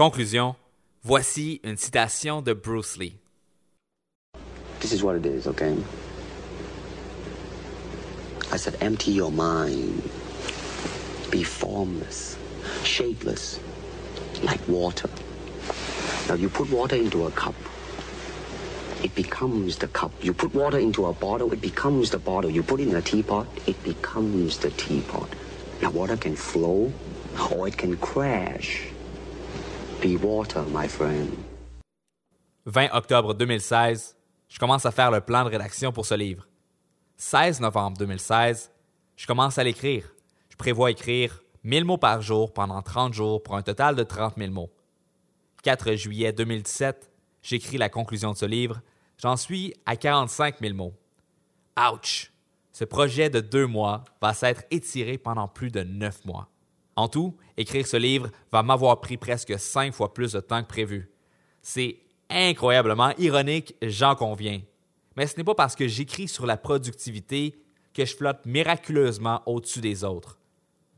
Conclusion, 0.00 0.56
voici 1.04 1.60
une 1.62 1.76
citation 1.76 2.40
de 2.40 2.54
Bruce 2.54 2.96
Lee. 2.96 3.18
This 4.80 4.94
is 4.94 5.02
what 5.02 5.14
it 5.14 5.26
is, 5.26 5.46
okay? 5.46 5.76
I 8.50 8.56
said, 8.56 8.78
empty 8.80 9.10
your 9.10 9.30
mind. 9.30 10.00
Be 11.30 11.42
formless, 11.42 12.38
shapeless, 12.82 13.60
like 14.42 14.66
water. 14.66 15.10
Now, 16.30 16.36
you 16.36 16.48
put 16.48 16.70
water 16.70 16.96
into 16.96 17.26
a 17.26 17.30
cup, 17.32 17.54
it 19.04 19.14
becomes 19.14 19.76
the 19.76 19.88
cup. 19.88 20.12
You 20.22 20.32
put 20.32 20.54
water 20.54 20.78
into 20.78 21.04
a 21.08 21.12
bottle, 21.12 21.52
it 21.52 21.60
becomes 21.60 22.08
the 22.08 22.18
bottle. 22.18 22.50
You 22.50 22.62
put 22.62 22.80
it 22.80 22.88
in 22.88 22.96
a 22.96 23.02
teapot, 23.02 23.46
it 23.66 23.84
becomes 23.84 24.56
the 24.56 24.70
teapot. 24.70 25.28
Now, 25.82 25.90
water 25.90 26.16
can 26.16 26.36
flow 26.36 26.90
or 27.52 27.68
it 27.68 27.76
can 27.76 27.98
crash. 27.98 28.86
Be 30.00 30.16
water, 30.16 30.62
my 30.72 30.88
friend. 30.88 31.28
20 32.64 32.88
octobre 32.94 33.34
2016, 33.34 34.16
je 34.48 34.58
commence 34.58 34.86
à 34.86 34.92
faire 34.92 35.10
le 35.10 35.20
plan 35.20 35.44
de 35.44 35.50
rédaction 35.50 35.92
pour 35.92 36.06
ce 36.06 36.14
livre. 36.14 36.48
16 37.18 37.60
novembre 37.60 37.98
2016, 37.98 38.70
je 39.16 39.26
commence 39.26 39.58
à 39.58 39.64
l'écrire. 39.64 40.10
Je 40.48 40.56
prévois 40.56 40.90
écrire 40.90 41.42
1000 41.64 41.84
mots 41.84 41.98
par 41.98 42.22
jour 42.22 42.54
pendant 42.54 42.80
30 42.80 43.12
jours 43.12 43.42
pour 43.42 43.56
un 43.56 43.62
total 43.62 43.94
de 43.94 44.02
30 44.02 44.36
000 44.38 44.50
mots. 44.50 44.70
4 45.64 45.92
juillet 45.96 46.32
2017, 46.32 47.10
j'écris 47.42 47.76
la 47.76 47.90
conclusion 47.90 48.32
de 48.32 48.38
ce 48.38 48.46
livre. 48.46 48.80
J'en 49.18 49.36
suis 49.36 49.74
à 49.84 49.96
45 49.96 50.60
000 50.60 50.74
mots. 50.74 50.94
Ouch! 51.78 52.32
Ce 52.72 52.84
projet 52.86 53.28
de 53.28 53.40
deux 53.40 53.66
mois 53.66 54.04
va 54.22 54.32
s'être 54.32 54.62
étiré 54.70 55.18
pendant 55.18 55.46
plus 55.46 55.70
de 55.70 55.82
neuf 55.82 56.24
mois. 56.24 56.48
En 56.96 57.08
tout, 57.08 57.36
écrire 57.56 57.86
ce 57.86 57.96
livre 57.96 58.30
va 58.52 58.62
m'avoir 58.62 59.00
pris 59.00 59.16
presque 59.16 59.58
cinq 59.58 59.94
fois 59.94 60.12
plus 60.12 60.32
de 60.32 60.40
temps 60.40 60.62
que 60.62 60.68
prévu. 60.68 61.10
C'est 61.62 61.98
incroyablement 62.28 63.12
ironique, 63.18 63.74
j'en 63.82 64.14
conviens. 64.14 64.60
Mais 65.16 65.26
ce 65.26 65.36
n'est 65.36 65.44
pas 65.44 65.54
parce 65.54 65.76
que 65.76 65.88
j'écris 65.88 66.28
sur 66.28 66.46
la 66.46 66.56
productivité 66.56 67.62
que 67.92 68.04
je 68.04 68.16
flotte 68.16 68.46
miraculeusement 68.46 69.42
au-dessus 69.46 69.80
des 69.80 70.04
autres. 70.04 70.38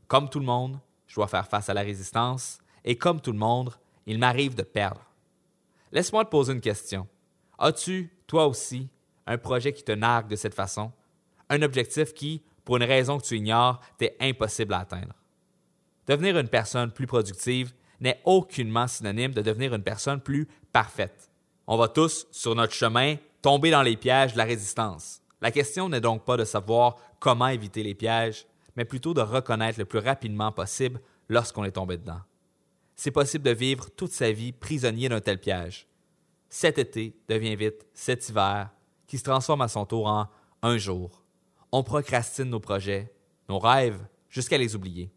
Comme 0.07 0.29
tout 0.29 0.39
le 0.39 0.45
monde, 0.45 0.79
je 1.07 1.15
dois 1.15 1.27
faire 1.27 1.47
face 1.47 1.69
à 1.69 1.73
la 1.73 1.81
résistance, 1.81 2.59
et 2.85 2.97
comme 2.97 3.21
tout 3.21 3.31
le 3.31 3.37
monde, 3.37 3.73
il 4.05 4.19
m'arrive 4.19 4.55
de 4.55 4.63
perdre. 4.63 5.01
Laisse-moi 5.91 6.25
te 6.25 6.29
poser 6.29 6.53
une 6.53 6.61
question. 6.61 7.07
As-tu, 7.57 8.11
toi 8.27 8.47
aussi, 8.47 8.89
un 9.25 9.37
projet 9.37 9.73
qui 9.73 9.83
te 9.83 9.91
nargue 9.91 10.27
de 10.27 10.35
cette 10.35 10.53
façon? 10.53 10.91
Un 11.49 11.61
objectif 11.61 12.13
qui, 12.13 12.43
pour 12.65 12.77
une 12.77 12.83
raison 12.83 13.17
que 13.17 13.25
tu 13.25 13.37
ignores, 13.37 13.79
t'est 13.97 14.15
impossible 14.19 14.73
à 14.73 14.79
atteindre? 14.79 15.13
Devenir 16.07 16.37
une 16.37 16.47
personne 16.47 16.91
plus 16.91 17.07
productive 17.07 17.73
n'est 17.99 18.21
aucunement 18.25 18.87
synonyme 18.87 19.33
de 19.33 19.41
devenir 19.41 19.73
une 19.73 19.83
personne 19.83 20.19
plus 20.19 20.47
parfaite. 20.71 21.31
On 21.67 21.77
va 21.77 21.87
tous, 21.87 22.27
sur 22.31 22.55
notre 22.55 22.73
chemin, 22.73 23.15
tomber 23.41 23.71
dans 23.71 23.81
les 23.81 23.95
pièges 23.95 24.33
de 24.33 24.37
la 24.37 24.43
résistance. 24.43 25.21
La 25.41 25.51
question 25.51 25.89
n'est 25.89 26.01
donc 26.01 26.25
pas 26.25 26.37
de 26.37 26.45
savoir 26.45 26.97
comment 27.19 27.47
éviter 27.47 27.83
les 27.83 27.95
pièges, 27.95 28.45
mais 28.75 28.85
plutôt 28.85 29.13
de 29.13 29.21
reconnaître 29.21 29.79
le 29.79 29.85
plus 29.85 29.99
rapidement 29.99 30.51
possible 30.51 30.99
lorsqu'on 31.29 31.63
est 31.63 31.71
tombé 31.71 31.97
dedans. 31.97 32.21
C'est 32.95 33.11
possible 33.11 33.45
de 33.45 33.51
vivre 33.51 33.89
toute 33.89 34.11
sa 34.11 34.31
vie 34.31 34.51
prisonnier 34.51 35.09
d'un 35.09 35.21
tel 35.21 35.39
piège. 35.39 35.87
Cet 36.49 36.77
été 36.77 37.15
devient 37.27 37.55
vite 37.55 37.85
cet 37.93 38.29
hiver, 38.29 38.69
qui 39.07 39.17
se 39.17 39.23
transforme 39.23 39.61
à 39.61 39.67
son 39.67 39.85
tour 39.85 40.07
en 40.07 40.27
un 40.61 40.77
jour. 40.77 41.23
On 41.71 41.83
procrastine 41.83 42.49
nos 42.49 42.59
projets, 42.59 43.13
nos 43.49 43.59
rêves, 43.59 43.99
jusqu'à 44.29 44.57
les 44.57 44.75
oublier. 44.75 45.11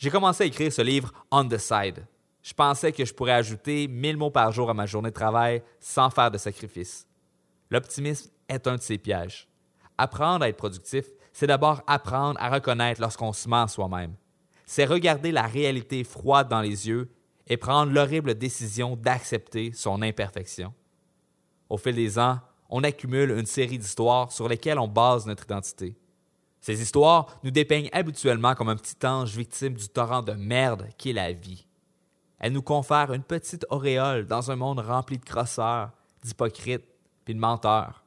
J'ai 0.00 0.08
commencé 0.08 0.44
à 0.44 0.46
écrire 0.46 0.72
ce 0.72 0.80
livre 0.80 1.12
on 1.30 1.46
the 1.46 1.58
side. 1.58 2.06
Je 2.42 2.54
pensais 2.54 2.90
que 2.90 3.04
je 3.04 3.12
pourrais 3.12 3.34
ajouter 3.34 3.86
1000 3.86 4.16
mots 4.16 4.30
par 4.30 4.50
jour 4.50 4.70
à 4.70 4.74
ma 4.74 4.86
journée 4.86 5.10
de 5.10 5.14
travail 5.14 5.62
sans 5.78 6.08
faire 6.08 6.30
de 6.30 6.38
sacrifice. 6.38 7.06
L'optimisme 7.70 8.30
est 8.48 8.66
un 8.66 8.76
de 8.76 8.80
ces 8.80 8.96
pièges. 8.96 9.46
Apprendre 9.98 10.42
à 10.42 10.48
être 10.48 10.56
productif, 10.56 11.04
c'est 11.34 11.46
d'abord 11.46 11.82
apprendre 11.86 12.40
à 12.40 12.48
reconnaître 12.48 12.98
lorsqu'on 12.98 13.34
se 13.34 13.46
ment 13.46 13.68
soi-même. 13.68 14.14
C'est 14.64 14.86
regarder 14.86 15.32
la 15.32 15.42
réalité 15.42 16.02
froide 16.02 16.48
dans 16.48 16.62
les 16.62 16.88
yeux 16.88 17.12
et 17.46 17.58
prendre 17.58 17.92
l'horrible 17.92 18.34
décision 18.36 18.96
d'accepter 18.96 19.72
son 19.74 20.00
imperfection. 20.00 20.72
Au 21.68 21.76
fil 21.76 21.94
des 21.94 22.18
ans, 22.18 22.38
on 22.70 22.84
accumule 22.84 23.32
une 23.32 23.44
série 23.44 23.76
d'histoires 23.76 24.32
sur 24.32 24.48
lesquelles 24.48 24.78
on 24.78 24.88
base 24.88 25.26
notre 25.26 25.44
identité. 25.44 25.94
Ces 26.60 26.82
histoires 26.82 27.26
nous 27.42 27.50
dépeignent 27.50 27.88
habituellement 27.92 28.54
comme 28.54 28.68
un 28.68 28.76
petit 28.76 29.06
ange 29.06 29.36
victime 29.36 29.74
du 29.74 29.88
torrent 29.88 30.22
de 30.22 30.32
merde 30.32 30.88
qui 30.98 31.10
est 31.10 31.14
la 31.14 31.32
vie. 31.32 31.66
Elles 32.38 32.52
nous 32.52 32.62
confèrent 32.62 33.12
une 33.12 33.22
petite 33.22 33.66
auréole 33.70 34.26
dans 34.26 34.50
un 34.50 34.56
monde 34.56 34.80
rempli 34.80 35.18
de 35.18 35.24
crosseurs, 35.24 35.90
d'hypocrites 36.22 36.86
puis 37.24 37.34
de 37.34 37.40
menteurs. 37.40 38.04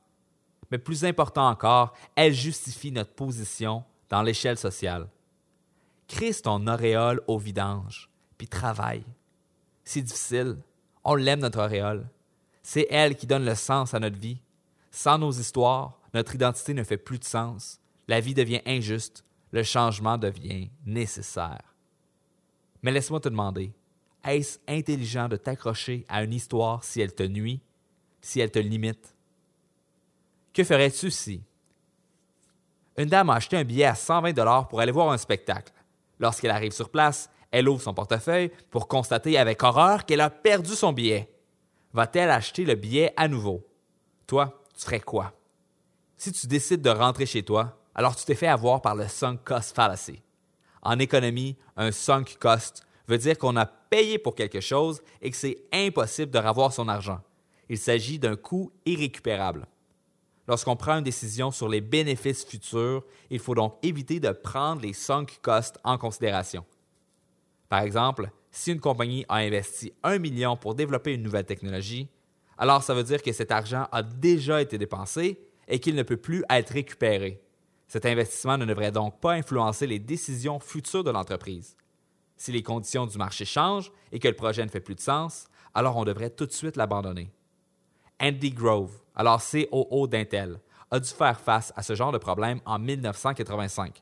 Mais 0.72 0.78
plus 0.78 1.06
important 1.06 1.48
encore, 1.48 1.94
elles 2.16 2.34
justifient 2.34 2.92
notre 2.92 3.14
position 3.14 3.84
dans 4.10 4.22
l'échelle 4.22 4.58
sociale. 4.58 5.08
Crée 6.08 6.34
ton 6.34 6.68
auréole 6.68 7.22
au 7.28 7.38
vidange, 7.38 8.10
puis 8.38 8.48
travaille. 8.48 9.04
C'est 9.84 10.02
difficile. 10.02 10.58
On 11.04 11.16
l'aime, 11.16 11.40
notre 11.40 11.62
auréole. 11.64 12.08
C'est 12.62 12.88
elle 12.90 13.16
qui 13.16 13.28
donne 13.28 13.46
le 13.46 13.56
sens 13.56 13.94
à 13.94 14.00
notre 14.00 14.18
vie. 14.18 14.40
Sans 14.90 15.18
nos 15.18 15.32
histoires, 15.32 16.00
notre 16.14 16.36
identité 16.36 16.74
ne 16.74 16.84
fait 16.84 16.98
plus 16.98 17.20
de 17.20 17.24
sens. 17.24 17.80
La 18.08 18.20
vie 18.20 18.34
devient 18.34 18.62
injuste. 18.66 19.24
Le 19.52 19.64
changement 19.64 20.18
devient 20.18 20.70
nécessaire. 20.86 21.76
Mais 22.82 22.92
laisse-moi 22.92 23.20
te 23.20 23.30
demander, 23.30 23.72
est-ce 24.24 24.60
intelligent 24.68 25.28
de 25.28 25.38
t'accrocher 25.38 26.06
à 26.10 26.24
une 26.24 26.34
histoire 26.34 26.84
si 26.84 27.02
elle 27.02 27.14
te 27.14 27.24
nuit, 27.24 27.62
si 28.22 28.40
elle 28.40 28.52
te 28.52 28.60
limite? 28.60 29.16
Que 30.54 30.64
ferais-tu 30.64 31.12
si 31.12 31.44
une 32.96 33.10
dame 33.10 33.32
a 33.32 33.36
acheté 33.36 33.58
un 33.58 33.64
billet 33.64 33.86
à 33.86 33.96
120 33.96 34.64
pour 34.66 34.80
aller 34.80 34.92
voir 34.92 35.12
un 35.12 35.18
spectacle? 35.18 35.74
Lorsqu'elle 36.20 36.52
arrive 36.52 36.72
sur 36.72 36.90
place, 36.90 37.30
elle 37.52 37.68
ouvre 37.68 37.82
son 37.82 37.94
portefeuille 37.94 38.52
pour 38.70 38.88
constater 38.88 39.38
avec 39.38 39.64
horreur 39.64 40.06
qu'elle 40.06 40.22
a 40.22 40.30
perdu 40.30 40.74
son 40.74 40.94
billet. 40.94 41.32
Va-t-elle 41.94 42.30
acheter 42.30 42.66
le 42.66 42.76
billet 42.76 43.14
à 43.18 43.28
nouveau? 43.28 43.68
Toi, 44.28 44.64
tu 44.76 44.86
ferais 44.86 45.00
quoi? 45.00 45.34
Si 46.18 46.32
tu 46.32 46.48
décides 46.48 46.82
de 46.82 46.90
rentrer 46.90 47.26
chez 47.26 47.44
toi, 47.44 47.80
alors 47.96 48.16
tu 48.16 48.26
t'es 48.26 48.36
fait 48.36 48.48
avoir 48.48 48.82
par 48.82 48.96
le 48.96 49.08
sunk 49.08 49.40
cost 49.44 49.76
fallacy. 49.76 50.22
En 50.82 51.00
économie, 51.00 51.56
un 51.78 51.92
sunk 51.92 52.38
cost 52.40 52.86
veut 53.08 53.18
dire 53.18 53.38
qu'on 53.38 53.56
a 53.56 53.66
payé 53.66 54.18
pour 54.18 54.36
quelque 54.36 54.60
chose 54.60 55.02
et 55.22 55.30
que 55.30 55.38
c'est 55.38 55.64
impossible 55.72 56.32
de 56.32 56.40
revoir 56.40 56.74
son 56.74 56.88
argent. 56.88 57.22
Il 57.70 57.78
s'agit 57.78 58.20
d'un 58.20 58.36
coût 58.36 58.72
irrécupérable. 58.86 59.66
Lorsqu'on 60.48 60.76
prend 60.76 60.98
une 60.98 61.04
décision 61.04 61.52
sur 61.52 61.70
les 61.70 61.80
bénéfices 61.80 62.46
futurs, 62.46 63.04
il 63.30 63.40
faut 63.40 63.56
donc 63.56 63.76
éviter 63.82 64.20
de 64.20 64.32
prendre 64.32 64.82
les 64.82 64.94
sunk 64.94 65.28
costs 65.42 65.80
en 65.84 65.98
considération. 65.98 66.66
Par 67.70 67.82
exemple, 67.82 68.30
si 68.52 68.72
une 68.72 68.82
compagnie 68.82 69.26
a 69.30 69.38
investi 69.38 69.94
un 70.04 70.20
million 70.20 70.58
pour 70.58 70.76
développer 70.76 71.14
une 71.14 71.24
nouvelle 71.24 71.46
technologie, 71.46 72.10
alors 72.58 72.84
ça 72.84 72.94
veut 72.94 73.04
dire 73.04 73.22
que 73.22 73.32
cet 73.32 73.52
argent 73.52 73.88
a 73.92 74.04
déjà 74.04 74.62
été 74.62 74.78
dépensé 74.78 75.40
et 75.68 75.80
qu'il 75.80 75.96
ne 75.96 76.04
peut 76.04 76.18
plus 76.18 76.44
être 76.50 76.72
récupéré. 76.72 77.43
Cet 77.94 78.08
investissement 78.08 78.58
ne 78.58 78.66
devrait 78.66 78.92
donc 78.92 79.20
pas 79.20 79.34
influencer 79.34 79.86
les 79.86 80.00
décisions 80.00 80.60
futures 80.60 81.04
de 81.04 81.12
l'entreprise. 81.12 81.78
Si 82.38 82.52
les 82.52 82.64
conditions 82.64 83.06
du 83.06 83.20
marché 83.20 83.46
changent 83.46 83.92
et 84.12 84.18
que 84.18 84.28
le 84.28 84.34
projet 84.34 84.66
ne 84.66 84.72
fait 84.72 84.80
plus 84.80 84.96
de 84.96 85.00
sens, 85.00 85.46
alors 85.76 85.96
on 85.98 86.04
devrait 86.04 86.32
tout 86.32 86.48
de 86.48 86.52
suite 86.52 86.76
l'abandonner. 86.76 87.30
Andy 88.20 88.50
Grove, 88.50 89.00
alors 89.14 89.44
COO 89.44 90.08
d'Intel, 90.08 90.60
a 90.90 91.00
dû 91.00 91.08
faire 91.08 91.40
face 91.40 91.72
à 91.76 91.84
ce 91.84 91.94
genre 91.94 92.12
de 92.12 92.18
problème 92.18 92.62
en 92.66 92.80
1985. 92.80 94.02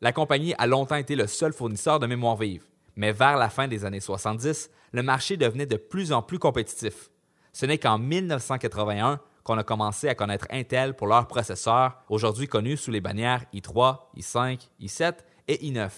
La 0.00 0.14
compagnie 0.14 0.54
a 0.56 0.66
longtemps 0.66 0.96
été 0.96 1.14
le 1.14 1.26
seul 1.26 1.52
fournisseur 1.52 2.00
de 2.00 2.06
mémoire 2.06 2.38
vive, 2.38 2.64
mais 2.96 3.12
vers 3.12 3.36
la 3.36 3.50
fin 3.50 3.68
des 3.68 3.84
années 3.84 4.00
70, 4.00 4.70
le 4.92 5.02
marché 5.02 5.36
devenait 5.36 5.66
de 5.66 5.76
plus 5.76 6.14
en 6.14 6.22
plus 6.22 6.38
compétitif. 6.38 7.10
Ce 7.52 7.66
n'est 7.66 7.76
qu'en 7.76 7.98
1981 7.98 9.20
qu'on 9.44 9.58
a 9.58 9.64
commencé 9.64 10.08
à 10.08 10.14
connaître 10.14 10.46
Intel 10.50 10.94
pour 10.94 11.06
leurs 11.06 11.26
processeurs, 11.26 12.02
aujourd'hui 12.08 12.46
connus 12.46 12.76
sous 12.76 12.90
les 12.90 13.00
bannières 13.00 13.44
i3, 13.54 13.98
i5, 14.16 14.68
i7 14.80 15.14
et 15.48 15.56
i9. 15.56 15.90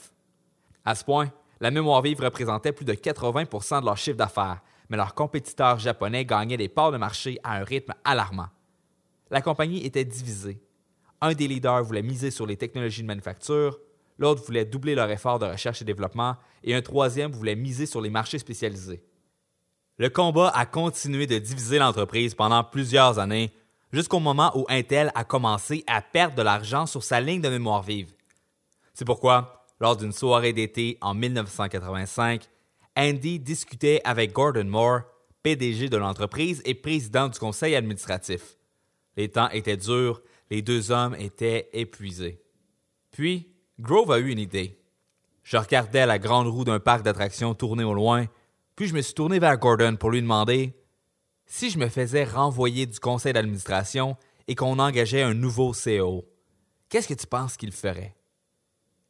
À 0.85 0.95
ce 0.95 1.05
point, 1.05 1.31
la 1.61 1.71
mémoire 1.71 2.03
vive 2.03 2.21
représentait 2.21 2.73
plus 2.73 2.85
de 2.85 2.93
80% 2.93 3.81
de 3.81 3.87
leur 3.87 3.97
chiffre 3.97 4.17
d'affaires, 4.17 4.63
mais 4.89 4.97
leurs 4.97 5.15
compétiteurs 5.15 5.79
japonais 5.79 6.25
gagnaient 6.25 6.57
des 6.57 6.69
parts 6.69 6.93
de 6.93 6.97
marché 6.97 7.39
à 7.45 7.57
un 7.57 7.65
rythme 7.65 7.95
alarmant. 8.05 8.49
La 9.31 9.41
compagnie 9.41 9.87
était 9.87 10.05
divisée. 10.05 10.61
Un 11.21 11.33
des 11.35 11.47
leaders 11.47 11.85
voulait 11.85 12.03
miser 12.03 12.31
sur 12.31 12.47
les 12.47 12.57
technologies 12.57 13.03
de 13.03 13.07
manufacture, 13.07 13.79
l'autre 14.19 14.43
voulait 14.45 14.65
doubler 14.65 14.95
leur 14.95 15.11
effort 15.11 15.39
de 15.39 15.47
recherche 15.47 15.83
et 15.83 15.85
développement, 15.85 16.37
et 16.65 16.75
un 16.75 16.83
troisième 16.83 17.31
voulait 17.31 17.55
miser 17.55 17.87
sur 17.87 18.01
les 18.01 18.11
marchés 18.11 18.39
spécialisés. 18.39 19.03
Le 20.03 20.11
combat 20.11 20.49
a 20.49 20.67
continué 20.67 21.29
de 21.29 21.39
diviser 21.39 21.79
l'entreprise 21.79 22.35
pendant 22.35 22.65
plusieurs 22.65 23.21
années, 23.21 23.53
jusqu'au 23.93 24.19
moment 24.19 24.51
où 24.59 24.67
Intel 24.69 25.13
a 25.15 25.23
commencé 25.23 25.85
à 25.87 26.03
perdre 26.03 26.35
de 26.35 26.43
l'argent 26.43 26.87
sur 26.87 27.05
sa 27.05 27.21
ligne 27.21 27.41
de 27.41 27.49
mémoire 27.49 27.85
vive. 27.85 28.13
C'est 28.95 29.05
pourquoi, 29.05 29.65
lors 29.79 29.97
d'une 29.97 30.11
soirée 30.11 30.53
d'été 30.53 30.99
en 31.03 31.15
1985, 31.15 32.49
Andy 32.97 33.39
discutait 33.39 34.01
avec 34.03 34.33
Gordon 34.33 34.65
Moore, 34.65 35.03
PDG 35.45 35.89
de 35.89 35.99
l'entreprise 35.99 36.63
et 36.65 36.75
président 36.75 37.29
du 37.29 37.39
conseil 37.39 37.77
administratif. 37.77 38.57
Les 39.17 39.29
temps 39.29 39.51
étaient 39.51 39.77
durs, 39.77 40.21
les 40.51 40.63
deux 40.63 40.91
hommes 40.91 41.15
étaient 41.15 41.69
épuisés. 41.75 42.43
Puis, 43.13 43.55
Grove 43.79 44.11
a 44.11 44.19
eu 44.19 44.31
une 44.31 44.41
idée. 44.41 44.83
Je 45.45 45.59
regardais 45.59 46.07
la 46.07 46.19
grande 46.19 46.49
roue 46.49 46.65
d'un 46.65 46.81
parc 46.81 47.05
d'attractions 47.05 47.55
tourner 47.55 47.85
au 47.85 47.95
loin, 47.95 48.27
je 48.87 48.95
me 48.95 49.03
suis 49.03 49.15
tourné 49.15 49.39
vers 49.39 49.59
Gordon 49.59 49.97
pour 49.97 50.11
lui 50.11 50.23
demander 50.23 50.75
si 51.47 51.71
je 51.71 51.79
me 51.79 51.89
faisais 51.89 52.25
renvoyer 52.25 52.87
du 52.87 52.99
conseil 52.99 53.33
d'administration 53.33 54.17
et 54.49 54.55
qu'on 54.55 54.79
engageait 54.79 55.23
un 55.23 55.35
nouveau 55.35 55.73
CEO, 55.73 56.25
qu'est-ce 56.89 57.09
que 57.09 57.15
tu 57.15 57.27
penses 57.27 57.57
qu'il 57.57 57.73
ferait? 57.73 58.15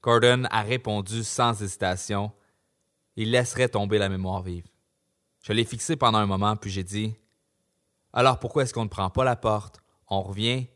Gordon 0.02 0.44
a 0.50 0.62
répondu 0.62 1.22
sans 1.22 1.62
hésitation 1.62 2.32
il 3.16 3.30
laisserait 3.30 3.68
tomber 3.68 3.98
la 3.98 4.08
mémoire 4.08 4.42
vive. 4.42 4.66
Je 5.42 5.52
l'ai 5.52 5.64
fixé 5.64 5.96
pendant 5.96 6.18
un 6.18 6.26
moment, 6.26 6.56
puis 6.56 6.70
j'ai 6.70 6.84
dit 6.84 7.14
Alors 8.12 8.38
pourquoi 8.38 8.62
est-ce 8.62 8.72
qu'on 8.72 8.84
ne 8.84 8.88
prend 8.88 9.10
pas 9.10 9.24
la 9.24 9.36
porte, 9.36 9.80
on 10.08 10.22
revient 10.22 10.66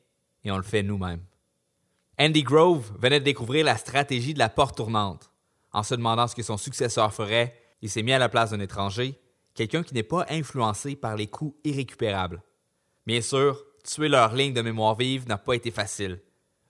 et 0.45 0.51
on 0.51 0.57
le 0.57 0.63
fait 0.63 0.83
nous-mêmes 0.83 1.25
Andy 2.19 2.43
Grove 2.43 2.93
venait 2.99 3.21
de 3.21 3.25
découvrir 3.25 3.65
la 3.65 3.77
stratégie 3.77 4.35
de 4.35 4.39
la 4.39 4.49
porte 4.49 4.77
tournante. 4.77 5.31
En 5.73 5.83
se 5.83 5.95
demandant 5.95 6.27
ce 6.27 6.35
que 6.35 6.43
son 6.43 6.57
successeur 6.57 7.13
ferait, 7.13 7.55
il 7.87 7.89
s'est 7.89 8.03
mis 8.03 8.13
à 8.13 8.19
la 8.19 8.29
place 8.29 8.51
d'un 8.51 8.59
étranger, 8.59 9.17
quelqu'un 9.55 9.85
qui 9.85 9.95
n'est 9.95 10.03
pas 10.03 10.27
influencé 10.29 10.97
par 10.97 11.15
les 11.15 11.29
coûts 11.29 11.57
irrécupérables. 11.63 12.43
Bien 13.07 13.21
sûr, 13.21 13.63
tuer 13.85 14.09
leur 14.09 14.35
ligne 14.35 14.53
de 14.53 14.61
mémoire 14.61 14.97
vive 14.97 15.29
n'a 15.29 15.39
pas 15.39 15.55
été 15.55 15.71
facile. 15.71 16.21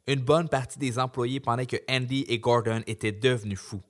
Une 0.06 0.20
bonne 0.20 0.50
partie 0.50 0.78
des 0.78 0.98
employés 0.98 1.40
pensaient 1.40 1.64
que 1.64 1.78
Andy 1.88 2.26
et 2.28 2.38
Gordon 2.38 2.82
étaient 2.86 3.12
devenus 3.12 3.58
fous. 3.58 3.82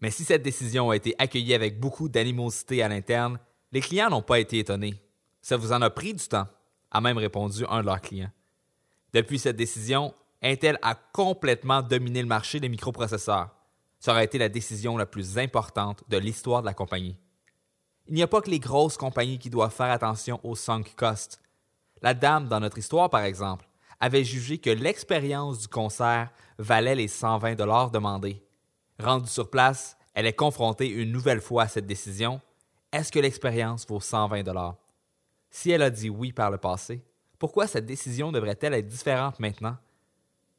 Mais 0.00 0.10
si 0.10 0.24
cette 0.24 0.42
décision 0.42 0.90
a 0.90 0.96
été 0.96 1.14
accueillie 1.18 1.54
avec 1.54 1.78
beaucoup 1.78 2.08
d'animosité 2.08 2.82
à 2.82 2.88
l'interne, 2.88 3.38
les 3.70 3.80
clients 3.80 4.10
n'ont 4.10 4.20
pas 4.20 4.40
été 4.40 4.58
étonnés. 4.58 5.00
Ça 5.40 5.56
vous 5.56 5.70
en 5.70 5.80
a 5.80 5.90
pris 5.90 6.12
du 6.12 6.26
temps, 6.26 6.48
a 6.90 7.00
même 7.00 7.18
répondu 7.18 7.66
un 7.68 7.82
de 7.82 7.86
leurs 7.86 8.00
clients. 8.00 8.32
Depuis 9.14 9.38
cette 9.38 9.56
décision, 9.56 10.12
Intel 10.42 10.76
a 10.82 10.96
complètement 10.96 11.82
dominé 11.82 12.20
le 12.20 12.26
marché 12.26 12.58
des 12.58 12.68
microprocesseurs. 12.68 13.54
Ça 13.98 14.12
aurait 14.12 14.24
été 14.24 14.38
la 14.38 14.48
décision 14.48 14.96
la 14.96 15.06
plus 15.06 15.38
importante 15.38 16.04
de 16.08 16.18
l'histoire 16.18 16.62
de 16.62 16.66
la 16.66 16.74
compagnie. 16.74 17.16
Il 18.06 18.14
n'y 18.14 18.22
a 18.22 18.28
pas 18.28 18.40
que 18.40 18.50
les 18.50 18.60
grosses 18.60 18.96
compagnies 18.96 19.38
qui 19.38 19.50
doivent 19.50 19.74
faire 19.74 19.90
attention 19.90 20.40
aux 20.42 20.56
sunk 20.56 20.84
costs. 20.96 21.40
La 22.00 22.14
dame 22.14 22.48
dans 22.48 22.60
notre 22.60 22.78
histoire, 22.78 23.10
par 23.10 23.22
exemple, 23.22 23.68
avait 24.00 24.24
jugé 24.24 24.58
que 24.58 24.70
l'expérience 24.70 25.58
du 25.58 25.68
concert 25.68 26.30
valait 26.58 26.94
les 26.94 27.08
120 27.08 27.54
dollars 27.54 27.90
demandés. 27.90 28.42
Rendue 28.98 29.28
sur 29.28 29.50
place, 29.50 29.96
elle 30.14 30.26
est 30.26 30.32
confrontée 30.32 30.88
une 30.88 31.12
nouvelle 31.12 31.40
fois 31.40 31.64
à 31.64 31.68
cette 31.68 31.86
décision. 31.86 32.40
Est-ce 32.92 33.12
que 33.12 33.18
l'expérience 33.18 33.86
vaut 33.86 34.00
120 34.00 34.42
dollars? 34.42 34.76
Si 35.50 35.70
elle 35.70 35.82
a 35.82 35.90
dit 35.90 36.08
oui 36.08 36.32
par 36.32 36.50
le 36.50 36.58
passé, 36.58 37.02
pourquoi 37.38 37.66
cette 37.66 37.86
décision 37.86 38.32
devrait-elle 38.32 38.74
être 38.74 38.88
différente 38.88 39.38
maintenant? 39.38 39.76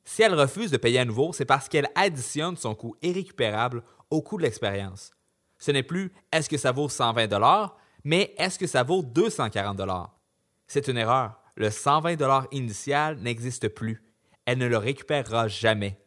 Si 0.09 0.23
elle 0.23 0.33
refuse 0.33 0.71
de 0.71 0.77
payer 0.77 0.97
à 0.97 1.05
nouveau, 1.05 1.33
c'est 1.33 1.45
parce 1.45 1.69
qu'elle 1.69 1.87
additionne 1.93 2.57
son 2.57 2.73
coût 2.73 2.95
irrécupérable 3.03 3.83
au 4.09 4.23
coût 4.23 4.37
de 4.37 4.41
l'expérience. 4.41 5.11
Ce 5.59 5.69
n'est 5.69 5.83
plus 5.83 6.11
est-ce 6.33 6.49
que 6.49 6.57
ça 6.57 6.71
vaut 6.71 6.89
120 6.89 7.27
dollars, 7.27 7.77
mais 8.03 8.33
est-ce 8.39 8.57
que 8.57 8.65
ça 8.65 8.81
vaut 8.81 9.03
240 9.03 9.77
dollars 9.77 10.19
C'est 10.65 10.87
une 10.87 10.97
erreur. 10.97 11.39
Le 11.55 11.69
120 11.69 12.15
dollars 12.15 12.47
initial 12.51 13.19
n'existe 13.19 13.67
plus. 13.67 14.03
Elle 14.45 14.57
ne 14.57 14.65
le 14.65 14.77
récupérera 14.77 15.47
jamais. 15.47 16.01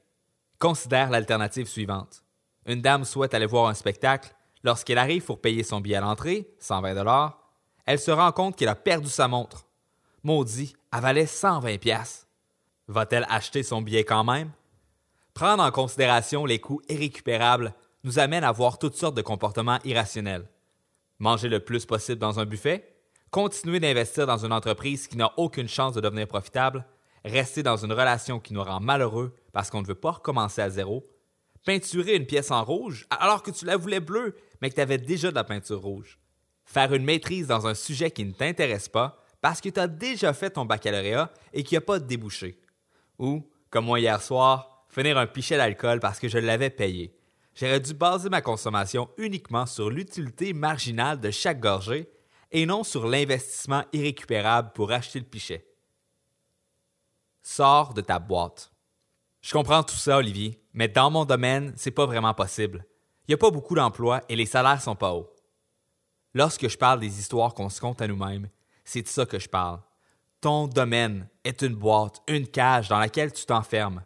Considère 0.58 1.08
l'alternative 1.08 1.68
suivante. 1.68 2.24
Une 2.66 2.82
dame 2.82 3.04
souhaite 3.04 3.34
aller 3.34 3.46
voir 3.46 3.68
un 3.68 3.74
spectacle. 3.74 4.34
Lorsqu'elle 4.64 4.98
arrive 4.98 5.24
pour 5.24 5.40
payer 5.40 5.62
son 5.62 5.80
billet 5.80 5.96
à 5.96 6.00
l'entrée, 6.00 6.52
120 6.58 6.96
dollars, 6.96 7.38
elle 7.86 8.00
se 8.00 8.10
rend 8.10 8.32
compte 8.32 8.56
qu'elle 8.56 8.68
a 8.68 8.74
perdu 8.74 9.08
sa 9.08 9.28
montre. 9.28 9.68
Maudit, 10.24 10.74
elle 10.92 11.00
valait 11.02 11.26
120 11.26 11.78
pièces. 11.78 12.26
Va-t-elle 12.92 13.26
acheter 13.30 13.62
son 13.62 13.80
billet 13.80 14.04
quand 14.04 14.22
même? 14.22 14.50
Prendre 15.32 15.62
en 15.62 15.70
considération 15.70 16.44
les 16.44 16.58
coûts 16.58 16.82
irrécupérables 16.90 17.72
nous 18.04 18.18
amène 18.18 18.44
à 18.44 18.52
voir 18.52 18.78
toutes 18.78 18.96
sortes 18.96 19.14
de 19.14 19.22
comportements 19.22 19.78
irrationnels. 19.84 20.46
Manger 21.18 21.48
le 21.48 21.60
plus 21.60 21.86
possible 21.86 22.18
dans 22.18 22.38
un 22.38 22.44
buffet, 22.44 22.94
continuer 23.30 23.80
d'investir 23.80 24.26
dans 24.26 24.44
une 24.44 24.52
entreprise 24.52 25.08
qui 25.08 25.16
n'a 25.16 25.32
aucune 25.38 25.68
chance 25.68 25.94
de 25.94 26.02
devenir 26.02 26.28
profitable, 26.28 26.84
rester 27.24 27.62
dans 27.62 27.78
une 27.78 27.92
relation 27.92 28.40
qui 28.40 28.52
nous 28.52 28.62
rend 28.62 28.80
malheureux 28.80 29.34
parce 29.54 29.70
qu'on 29.70 29.80
ne 29.80 29.86
veut 29.86 29.94
pas 29.94 30.10
recommencer 30.10 30.60
à 30.60 30.68
zéro, 30.68 31.08
peinturer 31.64 32.16
une 32.16 32.26
pièce 32.26 32.50
en 32.50 32.62
rouge 32.62 33.06
alors 33.08 33.42
que 33.42 33.52
tu 33.52 33.64
la 33.64 33.78
voulais 33.78 34.00
bleue 34.00 34.36
mais 34.60 34.68
que 34.68 34.74
tu 34.74 34.82
avais 34.82 34.98
déjà 34.98 35.30
de 35.30 35.34
la 35.34 35.44
peinture 35.44 35.80
rouge, 35.80 36.18
faire 36.66 36.92
une 36.92 37.04
maîtrise 37.04 37.46
dans 37.46 37.66
un 37.66 37.74
sujet 37.74 38.10
qui 38.10 38.26
ne 38.26 38.32
t'intéresse 38.32 38.90
pas 38.90 39.24
parce 39.40 39.62
que 39.62 39.70
tu 39.70 39.80
as 39.80 39.88
déjà 39.88 40.34
fait 40.34 40.50
ton 40.50 40.66
baccalauréat 40.66 41.32
et 41.54 41.64
qu'il 41.64 41.76
n'y 41.76 41.82
a 41.82 41.86
pas 41.86 41.98
de 41.98 42.04
débouché, 42.04 42.60
ou, 43.22 43.48
comme 43.70 43.86
moi 43.86 44.00
hier 44.00 44.20
soir, 44.20 44.84
finir 44.88 45.16
un 45.16 45.26
pichet 45.26 45.56
d'alcool 45.56 46.00
parce 46.00 46.18
que 46.18 46.28
je 46.28 46.38
l'avais 46.38 46.70
payé. 46.70 47.16
J'aurais 47.54 47.80
dû 47.80 47.94
baser 47.94 48.28
ma 48.28 48.42
consommation 48.42 49.08
uniquement 49.16 49.64
sur 49.64 49.90
l'utilité 49.90 50.52
marginale 50.52 51.20
de 51.20 51.30
chaque 51.30 51.60
gorgée 51.60 52.10
et 52.50 52.66
non 52.66 52.82
sur 52.82 53.06
l'investissement 53.06 53.84
irrécupérable 53.92 54.72
pour 54.74 54.90
acheter 54.90 55.20
le 55.20 55.24
pichet. 55.24 55.66
Sors 57.42 57.94
de 57.94 58.00
ta 58.00 58.18
boîte. 58.18 58.72
Je 59.40 59.52
comprends 59.52 59.82
tout 59.82 59.96
ça, 59.96 60.18
Olivier, 60.18 60.60
mais 60.72 60.88
dans 60.88 61.10
mon 61.10 61.24
domaine, 61.24 61.72
c'est 61.76 61.90
pas 61.90 62.06
vraiment 62.06 62.34
possible. 62.34 62.84
Il 63.26 63.30
n'y 63.30 63.34
a 63.34 63.38
pas 63.38 63.50
beaucoup 63.50 63.74
d'emplois 63.74 64.22
et 64.28 64.36
les 64.36 64.46
salaires 64.46 64.82
sont 64.82 64.96
pas 64.96 65.12
hauts. 65.12 65.32
Lorsque 66.34 66.68
je 66.68 66.78
parle 66.78 67.00
des 67.00 67.18
histoires 67.20 67.54
qu'on 67.54 67.68
se 67.68 67.80
compte 67.80 68.02
à 68.02 68.08
nous-mêmes, 68.08 68.48
c'est 68.84 69.02
de 69.02 69.08
ça 69.08 69.26
que 69.26 69.38
je 69.38 69.48
parle. 69.48 69.80
Ton 70.42 70.66
domaine 70.66 71.28
est 71.44 71.62
une 71.62 71.76
boîte, 71.76 72.20
une 72.26 72.48
cage 72.48 72.88
dans 72.88 72.98
laquelle 72.98 73.32
tu 73.32 73.46
t'enfermes. 73.46 74.02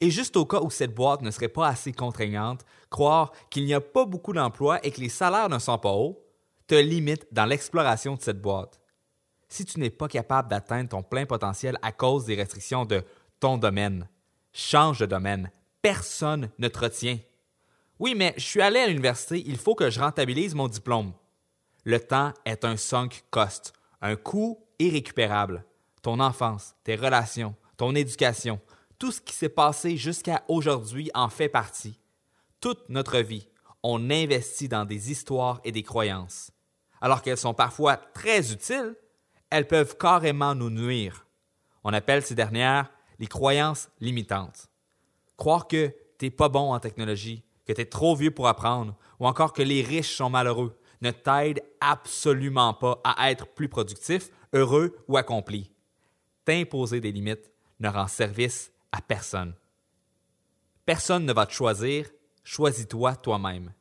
Et 0.00 0.10
juste 0.10 0.36
au 0.36 0.44
cas 0.44 0.60
où 0.60 0.70
cette 0.70 0.92
boîte 0.92 1.22
ne 1.22 1.30
serait 1.30 1.46
pas 1.46 1.68
assez 1.68 1.92
contraignante, 1.92 2.64
croire 2.90 3.30
qu'il 3.48 3.64
n'y 3.64 3.74
a 3.74 3.80
pas 3.80 4.04
beaucoup 4.04 4.32
d'emplois 4.32 4.84
et 4.84 4.90
que 4.90 5.00
les 5.00 5.08
salaires 5.08 5.48
ne 5.48 5.60
sont 5.60 5.78
pas 5.78 5.92
hauts 5.92 6.20
te 6.66 6.74
limite 6.74 7.28
dans 7.30 7.44
l'exploration 7.44 8.16
de 8.16 8.20
cette 8.20 8.42
boîte. 8.42 8.80
Si 9.48 9.64
tu 9.64 9.78
n'es 9.78 9.90
pas 9.90 10.08
capable 10.08 10.48
d'atteindre 10.48 10.88
ton 10.88 11.04
plein 11.04 11.26
potentiel 11.26 11.78
à 11.80 11.92
cause 11.92 12.24
des 12.24 12.34
restrictions 12.34 12.84
de 12.84 13.04
ton 13.38 13.56
domaine, 13.56 14.08
change 14.52 14.98
de 14.98 15.06
domaine. 15.06 15.48
Personne 15.80 16.50
ne 16.58 16.66
te 16.66 16.78
retient. 16.80 17.20
Oui, 18.00 18.16
mais 18.16 18.34
je 18.36 18.42
suis 18.42 18.62
allé 18.62 18.80
à 18.80 18.88
l'université, 18.88 19.44
il 19.46 19.56
faut 19.56 19.76
que 19.76 19.90
je 19.90 20.00
rentabilise 20.00 20.56
mon 20.56 20.66
diplôme. 20.66 21.12
Le 21.84 22.00
temps 22.00 22.32
est 22.44 22.64
un 22.64 22.76
sunk 22.76 23.22
cost, 23.30 23.72
un 24.00 24.16
coût 24.16 24.58
irrécupérable. 24.80 25.64
Ton 26.02 26.20
enfance, 26.20 26.74
tes 26.84 26.96
relations, 26.96 27.54
ton 27.76 27.94
éducation, 27.94 28.60
tout 28.98 29.12
ce 29.12 29.20
qui 29.20 29.34
s'est 29.34 29.48
passé 29.48 29.96
jusqu'à 29.96 30.42
aujourd'hui 30.48 31.10
en 31.14 31.28
fait 31.28 31.48
partie. 31.48 31.98
Toute 32.60 32.88
notre 32.88 33.18
vie, 33.18 33.48
on 33.82 34.10
investit 34.10 34.68
dans 34.68 34.84
des 34.84 35.10
histoires 35.10 35.60
et 35.64 35.72
des 35.72 35.82
croyances. 35.82 36.50
Alors 37.00 37.22
qu'elles 37.22 37.38
sont 37.38 37.54
parfois 37.54 37.96
très 37.96 38.52
utiles, 38.52 38.96
elles 39.50 39.68
peuvent 39.68 39.96
carrément 39.96 40.54
nous 40.54 40.70
nuire. 40.70 41.26
On 41.84 41.92
appelle 41.92 42.24
ces 42.24 42.34
dernières 42.34 42.90
les 43.18 43.26
croyances 43.26 43.88
limitantes. 44.00 44.68
Croire 45.36 45.68
que 45.68 45.94
tu 46.18 46.26
n'es 46.26 46.30
pas 46.30 46.48
bon 46.48 46.72
en 46.72 46.80
technologie, 46.80 47.44
que 47.66 47.72
tu 47.72 47.80
es 47.80 47.86
trop 47.86 48.16
vieux 48.16 48.32
pour 48.32 48.48
apprendre, 48.48 48.96
ou 49.20 49.26
encore 49.26 49.52
que 49.52 49.62
les 49.62 49.82
riches 49.82 50.16
sont 50.16 50.30
malheureux, 50.30 50.76
ne 51.00 51.12
t'aide 51.12 51.62
absolument 51.80 52.74
pas 52.74 53.00
à 53.04 53.30
être 53.30 53.46
plus 53.46 53.68
productif, 53.68 54.30
heureux 54.52 54.96
ou 55.06 55.16
accompli. 55.16 55.70
T'imposer 56.48 56.98
des 57.02 57.12
limites 57.12 57.52
ne 57.78 57.90
rend 57.90 58.06
service 58.06 58.72
à 58.90 59.02
personne. 59.02 59.52
Personne 60.86 61.26
ne 61.26 61.32
va 61.34 61.44
te 61.44 61.52
choisir, 61.52 62.08
choisis-toi 62.42 63.16
toi-même. 63.16 63.74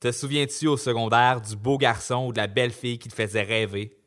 Te 0.00 0.10
souviens-tu 0.10 0.68
au 0.68 0.78
secondaire 0.78 1.42
du 1.42 1.56
beau 1.56 1.76
garçon 1.76 2.28
ou 2.28 2.32
de 2.32 2.38
la 2.38 2.46
belle 2.46 2.72
fille 2.72 2.98
qui 2.98 3.10
te 3.10 3.14
faisait 3.14 3.42
rêver? 3.42 4.00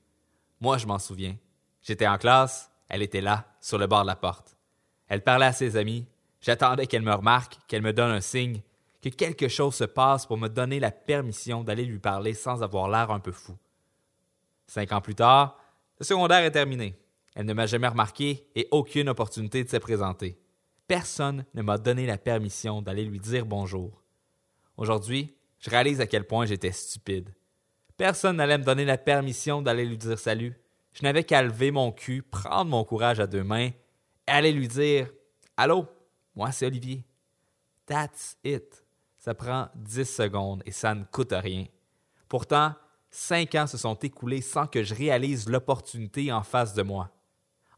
Moi, 0.62 0.80
je 0.80 0.88
m'en 0.88 0.98
souviens. 0.98 1.38
J'étais 1.84 2.08
en 2.08 2.18
classe, 2.18 2.72
elle 2.90 3.04
était 3.04 3.22
là, 3.22 3.46
sur 3.62 3.78
le 3.78 3.86
bord 3.86 4.02
de 4.02 4.08
la 4.08 4.16
porte. 4.16 4.58
Elle 5.08 5.24
parlait 5.24 5.46
à 5.46 5.54
ses 5.54 5.78
amis. 5.78 6.08
J'attendais 6.42 6.88
qu'elle 6.88 7.04
me 7.04 7.14
remarque, 7.14 7.60
qu'elle 7.68 7.84
me 7.84 7.94
donne 7.94 8.10
un 8.10 8.22
signe, 8.22 8.64
que 9.00 9.10
quelque 9.10 9.48
chose 9.48 9.76
se 9.76 9.84
passe 9.84 10.26
pour 10.26 10.40
me 10.40 10.50
donner 10.50 10.80
la 10.80 10.90
permission 10.90 11.64
d'aller 11.64 11.86
lui 11.86 12.00
parler 12.00 12.34
sans 12.34 12.64
avoir 12.64 12.90
l'air 12.90 13.12
un 13.12 13.20
peu 13.20 13.32
fou. 13.32 13.56
Cinq 14.66 14.92
ans 14.92 15.02
plus 15.02 15.14
tard, 15.14 15.60
le 16.00 16.04
secondaire 16.04 16.44
est 16.44 16.50
terminé. 16.50 16.98
Elle 17.36 17.46
ne 17.46 17.54
m'a 17.54 17.66
jamais 17.66 17.88
remarqué 17.88 18.48
et 18.56 18.68
aucune 18.72 19.10
opportunité 19.10 19.64
de 19.64 19.70
se 19.70 19.78
présenter. 19.78 20.40
Personne 20.88 21.46
ne 21.54 21.62
m'a 21.62 21.78
donné 21.78 22.06
la 22.06 22.18
permission 22.18 22.82
d'aller 22.82 23.06
lui 23.06 23.20
dire 23.20 23.46
bonjour. 23.46 24.04
Aujourd'hui, 24.78 25.36
je 25.60 25.70
réalise 25.70 26.02
à 26.02 26.08
quel 26.08 26.28
point 26.28 26.46
j'étais 26.46 26.72
stupide. 26.72 27.34
Personne 27.98 28.38
n'allait 28.38 28.58
me 28.58 28.64
donner 28.64 28.86
la 28.86 28.98
permission 28.98 29.62
d'aller 29.62 29.86
lui 29.86 29.98
dire 29.98 30.20
salut. 30.20 30.60
Je 30.94 31.04
n'avais 31.04 31.24
qu'à 31.24 31.42
lever 31.42 31.72
mon 31.72 31.92
cul, 31.92 32.22
prendre 32.22 32.70
mon 32.70 32.84
courage 32.84 33.20
à 33.20 33.28
deux 33.28 33.44
mains 33.44 33.70
et 33.70 33.74
aller 34.28 34.52
lui 34.52 34.68
dire 34.68 35.10
Allô, 35.58 35.88
moi 36.36 36.52
c'est 36.52 36.66
Olivier. 36.66 37.06
That's 37.86 38.38
it. 38.44 38.86
Ça 39.18 39.34
prend 39.34 39.70
10 39.76 40.06
secondes 40.06 40.64
et 40.66 40.72
ça 40.72 40.94
ne 40.94 41.04
coûte 41.06 41.34
rien. 41.34 41.66
Pourtant, 42.28 42.74
cinq 43.10 43.56
ans 43.56 43.68
se 43.68 43.78
sont 43.78 43.96
écoulés 43.96 44.42
sans 44.42 44.68
que 44.68 44.84
je 44.84 44.94
réalise 44.94 45.48
l'opportunité 45.48 46.32
en 46.32 46.44
face 46.44 46.74
de 46.74 46.82
moi. 46.82 47.13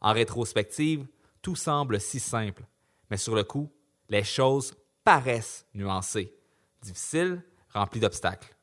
En 0.05 0.13
rétrospective, 0.13 1.07
tout 1.41 1.55
semble 1.55 1.99
si 1.99 2.19
simple, 2.19 2.63
mais 3.09 3.17
sur 3.17 3.33
le 3.33 3.43
coup, 3.43 3.71
les 4.07 4.23
choses 4.23 4.75
paraissent 5.03 5.65
nuancées, 5.73 6.31
difficiles, 6.83 7.43
remplies 7.73 8.01
d'obstacles. 8.01 8.55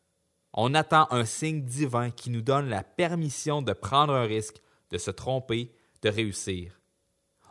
On 0.52 0.72
attend 0.72 1.08
un 1.10 1.24
signe 1.24 1.64
divin 1.64 2.12
qui 2.12 2.30
nous 2.30 2.42
donne 2.42 2.68
la 2.68 2.84
permission 2.84 3.60
de 3.60 3.72
prendre 3.72 4.12
un 4.12 4.22
risque, 4.22 4.62
de 4.90 4.98
se 4.98 5.10
tromper, 5.10 5.74
de 6.02 6.10
réussir. 6.10 6.80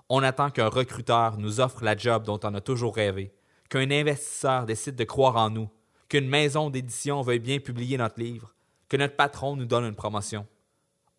On 0.07 0.23
attend 0.23 0.51
qu'un 0.51 0.69
recruteur 0.69 1.37
nous 1.37 1.59
offre 1.59 1.83
la 1.83 1.97
job 1.97 2.23
dont 2.23 2.39
on 2.45 2.53
a 2.53 2.61
toujours 2.61 2.95
rêvé, 2.95 3.33
qu'un 3.67 3.91
investisseur 3.91 4.65
décide 4.65 4.95
de 4.95 5.03
croire 5.03 5.35
en 5.35 5.49
nous, 5.49 5.69
qu'une 6.07 6.29
maison 6.29 6.69
d'édition 6.69 7.23
veuille 7.23 7.39
bien 7.39 7.59
publier 7.59 7.97
notre 7.97 8.21
livre, 8.21 8.55
que 8.87 8.95
notre 8.95 9.17
patron 9.17 9.57
nous 9.57 9.65
donne 9.65 9.83
une 9.83 9.95
promotion. 9.95 10.47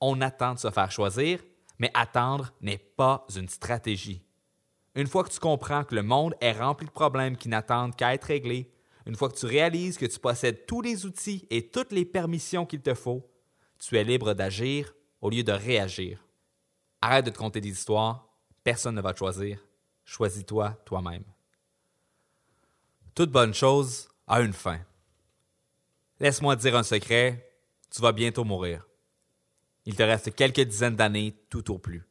On 0.01 0.23
attend 0.23 0.55
de 0.55 0.59
se 0.59 0.71
faire 0.71 0.91
choisir, 0.91 1.39
mais 1.79 1.91
attendre 1.95 2.53
n'est 2.61 2.79
pas 2.79 3.27
une 3.35 3.49
stratégie. 3.49 4.23
Une 4.95 5.07
fois 5.07 5.25
que 5.25 5.31
tu 5.31 5.41
comprends 5.41 5.85
que 5.85 5.95
le 5.95 6.03
monde 6.03 6.35
est 6.41 6.53
rempli 6.53 6.87
de 6.87 6.93
problèmes 6.93 7.37
qui 7.37 7.49
n'attendent 7.49 7.97
qu'à 7.97 8.15
être 8.15 8.25
réglés, 8.25 8.73
une 9.07 9.17
fois 9.17 9.29
que 9.29 9.39
tu 9.39 9.47
réalises 9.47 9.97
que 9.97 10.07
tu 10.07 10.19
possèdes 10.19 10.67
tous 10.67 10.83
les 10.83 11.07
outils 11.07 11.47
et 11.51 11.69
toutes 11.69 11.93
les 11.93 12.05
permissions 12.05 12.67
qu'il 12.67 12.83
te 12.83 12.95
faut, 12.95 13.29
tu 13.79 13.97
es 13.97 14.05
libre 14.05 14.35
d'agir 14.35 14.95
au 15.21 15.31
lieu 15.31 15.43
de 15.43 15.53
réagir. 15.53 16.25
Arrête 17.01 17.25
de 17.25 17.31
te 17.31 17.39
conter 17.39 17.61
des 17.61 17.71
histoires, 17.71 18.29
personne 18.63 18.95
ne 18.95 19.01
va 19.01 19.13
te 19.13 19.19
choisir. 19.19 19.59
Choisis-toi 20.05 20.73
toi-même. 20.85 21.25
Toute 23.15 23.31
bonne 23.31 23.55
chose 23.55 24.09
a 24.27 24.41
une 24.41 24.53
fin. 24.53 24.81
Laisse-moi 26.21 26.57
te 26.57 26.63
dire 26.63 26.77
un 26.77 26.83
secret, 26.83 27.51
tu 27.91 28.01
vas 28.01 28.13
bientôt 28.13 28.45
mourir. 28.45 28.87
Il 29.85 29.97
te 29.97 30.03
reste 30.03 30.35
quelques 30.35 30.61
dizaines 30.61 30.97
d'années 30.97 31.37
tout 31.51 31.73
au 31.73 31.79
plus. 31.79 32.07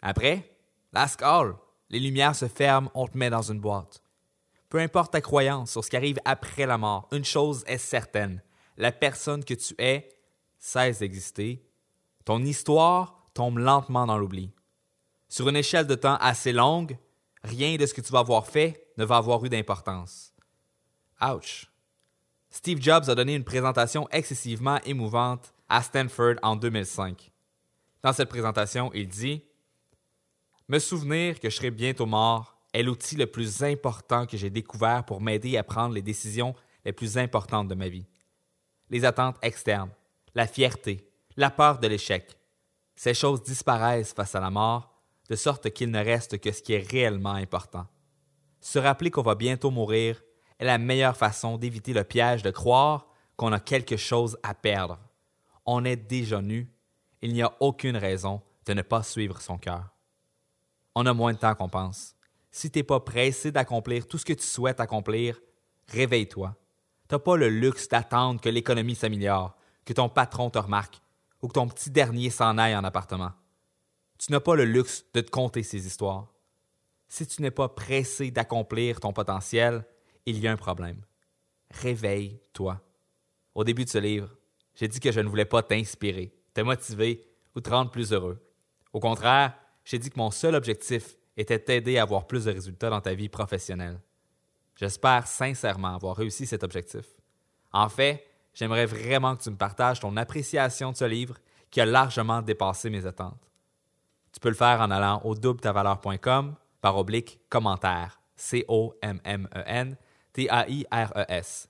Après, 0.00 0.56
last 0.92 1.16
call, 1.16 1.54
les 1.90 2.00
lumières 2.00 2.34
se 2.34 2.48
ferment, 2.48 2.90
on 2.94 3.06
te 3.06 3.16
met 3.16 3.30
dans 3.30 3.42
une 3.42 3.60
boîte. 3.60 4.02
Peu 4.68 4.78
importe 4.78 5.12
ta 5.12 5.20
croyance 5.20 5.70
sur 5.70 5.84
ce 5.84 5.90
qui 5.90 5.96
arrive 5.96 6.18
après 6.24 6.66
la 6.66 6.78
mort, 6.78 7.08
une 7.12 7.24
chose 7.24 7.62
est 7.66 7.78
certaine, 7.78 8.42
la 8.76 8.90
personne 8.90 9.44
que 9.44 9.54
tu 9.54 9.74
es 9.78 10.08
cesse 10.58 11.00
d'exister. 11.00 11.62
Ton 12.24 12.42
histoire 12.42 13.28
tombe 13.34 13.58
lentement 13.58 14.06
dans 14.06 14.16
l'oubli. 14.16 14.50
Sur 15.28 15.48
une 15.48 15.56
échelle 15.56 15.86
de 15.86 15.94
temps 15.94 16.16
assez 16.16 16.52
longue, 16.52 16.96
rien 17.42 17.76
de 17.76 17.86
ce 17.86 17.94
que 17.94 18.00
tu 18.00 18.12
vas 18.12 18.20
avoir 18.20 18.46
fait 18.46 18.86
ne 18.96 19.04
va 19.04 19.16
avoir 19.16 19.44
eu 19.44 19.48
d'importance. 19.48 20.32
Ouch. 21.20 21.70
Steve 22.50 22.82
Jobs 22.82 23.08
a 23.08 23.14
donné 23.14 23.34
une 23.34 23.44
présentation 23.44 24.08
excessivement 24.10 24.78
émouvante 24.84 25.54
à 25.72 25.80
Stanford 25.80 26.34
en 26.42 26.54
2005. 26.54 27.32
Dans 28.02 28.12
cette 28.12 28.28
présentation, 28.28 28.90
il 28.92 29.08
dit 29.08 29.42
Me 30.68 30.78
souvenir 30.78 31.40
que 31.40 31.48
je 31.48 31.56
serai 31.56 31.70
bientôt 31.70 32.04
mort 32.04 32.58
est 32.74 32.82
l'outil 32.82 33.16
le 33.16 33.26
plus 33.26 33.62
important 33.62 34.26
que 34.26 34.36
j'ai 34.36 34.50
découvert 34.50 35.02
pour 35.06 35.22
m'aider 35.22 35.56
à 35.56 35.62
prendre 35.62 35.94
les 35.94 36.02
décisions 36.02 36.54
les 36.84 36.92
plus 36.92 37.16
importantes 37.16 37.68
de 37.68 37.74
ma 37.74 37.88
vie. 37.88 38.04
Les 38.90 39.06
attentes 39.06 39.38
externes, 39.40 39.88
la 40.34 40.46
fierté, 40.46 41.10
la 41.38 41.48
peur 41.48 41.78
de 41.78 41.88
l'échec. 41.88 42.36
Ces 42.94 43.14
choses 43.14 43.42
disparaissent 43.42 44.12
face 44.12 44.34
à 44.34 44.40
la 44.40 44.50
mort, 44.50 44.94
de 45.30 45.36
sorte 45.36 45.70
qu'il 45.70 45.90
ne 45.90 46.04
reste 46.04 46.38
que 46.38 46.52
ce 46.52 46.60
qui 46.60 46.74
est 46.74 46.86
réellement 46.86 47.32
important. 47.32 47.86
Se 48.60 48.78
rappeler 48.78 49.10
qu'on 49.10 49.22
va 49.22 49.36
bientôt 49.36 49.70
mourir 49.70 50.22
est 50.58 50.66
la 50.66 50.76
meilleure 50.76 51.16
façon 51.16 51.56
d'éviter 51.56 51.94
le 51.94 52.04
piège 52.04 52.42
de 52.42 52.50
croire 52.50 53.06
qu'on 53.36 53.52
a 53.52 53.60
quelque 53.60 53.96
chose 53.96 54.36
à 54.42 54.52
perdre. 54.52 54.98
On 55.64 55.84
est 55.84 55.96
déjà 55.96 56.42
nu, 56.42 56.70
il 57.20 57.32
n'y 57.32 57.42
a 57.42 57.52
aucune 57.60 57.96
raison 57.96 58.42
de 58.66 58.74
ne 58.74 58.82
pas 58.82 59.02
suivre 59.02 59.40
son 59.40 59.58
cœur. 59.58 59.94
On 60.94 61.06
a 61.06 61.14
moins 61.14 61.32
de 61.32 61.38
temps 61.38 61.54
qu'on 61.54 61.68
pense. 61.68 62.14
Si 62.50 62.70
tu 62.70 62.78
n'es 62.78 62.82
pas 62.82 63.00
pressé 63.00 63.50
d'accomplir 63.50 64.06
tout 64.06 64.18
ce 64.18 64.24
que 64.24 64.32
tu 64.32 64.44
souhaites 64.44 64.80
accomplir, 64.80 65.40
réveille-toi. 65.88 66.54
Tu 67.08 67.14
n'as 67.14 67.18
pas 67.18 67.36
le 67.36 67.48
luxe 67.48 67.88
d'attendre 67.88 68.40
que 68.40 68.48
l'économie 68.48 68.94
s'améliore, 68.94 69.56
que 69.84 69.92
ton 69.92 70.08
patron 70.08 70.50
te 70.50 70.58
remarque 70.58 71.00
ou 71.40 71.48
que 71.48 71.54
ton 71.54 71.68
petit 71.68 71.90
dernier 71.90 72.30
s'en 72.30 72.58
aille 72.58 72.76
en 72.76 72.84
appartement. 72.84 73.32
Tu 74.18 74.30
n'as 74.32 74.40
pas 74.40 74.54
le 74.54 74.64
luxe 74.64 75.04
de 75.14 75.20
te 75.20 75.30
conter 75.30 75.62
ces 75.62 75.86
histoires. 75.86 76.32
Si 77.08 77.26
tu 77.26 77.42
n'es 77.42 77.50
pas 77.50 77.68
pressé 77.68 78.30
d'accomplir 78.30 79.00
ton 79.00 79.12
potentiel, 79.12 79.84
il 80.26 80.38
y 80.38 80.46
a 80.46 80.52
un 80.52 80.56
problème. 80.56 81.00
Réveille-toi. 81.70 82.80
Au 83.54 83.64
début 83.64 83.84
de 83.84 83.90
ce 83.90 83.98
livre, 83.98 84.28
j'ai 84.74 84.88
dit 84.88 85.00
que 85.00 85.12
je 85.12 85.20
ne 85.20 85.28
voulais 85.28 85.44
pas 85.44 85.62
t'inspirer, 85.62 86.34
te 86.54 86.60
motiver 86.60 87.26
ou 87.54 87.60
te 87.60 87.70
rendre 87.70 87.90
plus 87.90 88.12
heureux. 88.12 88.40
Au 88.92 89.00
contraire, 89.00 89.54
j'ai 89.84 89.98
dit 89.98 90.10
que 90.10 90.18
mon 90.18 90.30
seul 90.30 90.54
objectif 90.54 91.16
était 91.36 91.58
de 91.58 91.64
t'aider 91.64 91.98
à 91.98 92.02
avoir 92.02 92.26
plus 92.26 92.44
de 92.44 92.52
résultats 92.52 92.90
dans 92.90 93.00
ta 93.00 93.14
vie 93.14 93.28
professionnelle. 93.28 94.00
J'espère 94.76 95.26
sincèrement 95.26 95.94
avoir 95.94 96.16
réussi 96.16 96.46
cet 96.46 96.62
objectif. 96.64 97.06
En 97.72 97.88
fait, 97.88 98.26
j'aimerais 98.54 98.86
vraiment 98.86 99.36
que 99.36 99.42
tu 99.42 99.50
me 99.50 99.56
partages 99.56 100.00
ton 100.00 100.16
appréciation 100.16 100.92
de 100.92 100.96
ce 100.96 101.04
livre 101.04 101.36
qui 101.70 101.80
a 101.80 101.86
largement 101.86 102.42
dépassé 102.42 102.90
mes 102.90 103.06
attentes. 103.06 103.50
Tu 104.32 104.40
peux 104.40 104.48
le 104.48 104.54
faire 104.54 104.80
en 104.80 104.90
allant 104.90 105.20
au 105.24 105.34
doubleTavaleur.com 105.34 106.54
par 106.80 106.96
oblique 106.96 107.40
commentaire. 107.48 108.20
C-O-M-M-E-N 108.36 109.96
T-A-I-R-E-S. 110.32 111.68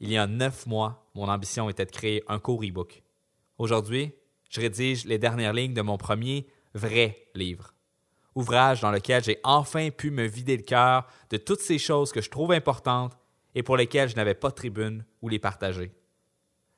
Il 0.00 0.10
y 0.10 0.16
a 0.16 0.26
neuf 0.26 0.66
mois, 0.66 1.01
mon 1.14 1.28
ambition 1.28 1.68
était 1.68 1.84
de 1.84 1.90
créer 1.90 2.22
un 2.28 2.38
court 2.38 2.62
e-book. 2.62 3.02
Aujourd'hui, 3.58 4.12
je 4.48 4.60
rédige 4.60 5.04
les 5.04 5.18
dernières 5.18 5.52
lignes 5.52 5.74
de 5.74 5.82
mon 5.82 5.98
premier 5.98 6.46
vrai 6.74 7.28
livre. 7.34 7.74
Ouvrage 8.34 8.80
dans 8.80 8.90
lequel 8.90 9.22
j'ai 9.22 9.38
enfin 9.44 9.90
pu 9.90 10.10
me 10.10 10.24
vider 10.24 10.56
le 10.56 10.62
cœur 10.62 11.06
de 11.30 11.36
toutes 11.36 11.60
ces 11.60 11.78
choses 11.78 12.12
que 12.12 12.22
je 12.22 12.30
trouve 12.30 12.52
importantes 12.52 13.16
et 13.54 13.62
pour 13.62 13.76
lesquelles 13.76 14.08
je 14.08 14.16
n'avais 14.16 14.34
pas 14.34 14.48
de 14.48 14.54
tribune 14.54 15.04
ou 15.20 15.28
les 15.28 15.38
partager. 15.38 15.92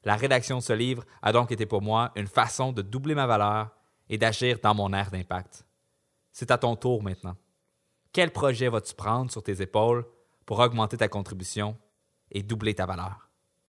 La 0.02 0.16
rédaction 0.16 0.58
de 0.58 0.62
ce 0.62 0.72
livre 0.72 1.04
a 1.22 1.32
donc 1.32 1.52
été 1.52 1.64
pour 1.64 1.80
moi 1.80 2.12
une 2.16 2.26
façon 2.26 2.72
de 2.72 2.82
doubler 2.82 3.14
ma 3.14 3.26
valeur 3.26 3.70
et 4.08 4.18
d'agir 4.18 4.58
dans 4.62 4.74
mon 4.74 4.92
air 4.92 5.10
d'impact. 5.10 5.64
C'est 6.32 6.50
à 6.50 6.58
ton 6.58 6.76
tour 6.76 7.02
maintenant. 7.02 7.36
Quel 8.12 8.30
projet 8.30 8.68
vas-tu 8.68 8.94
prendre 8.94 9.30
sur 9.30 9.42
tes 9.42 9.62
épaules 9.62 10.04
pour 10.44 10.58
augmenter 10.58 10.96
ta 10.96 11.08
contribution 11.08 11.78
et 12.30 12.42
doubler 12.42 12.74
ta 12.74 12.86
valeur? 12.86 13.23